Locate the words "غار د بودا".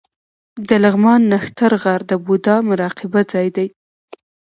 1.81-2.55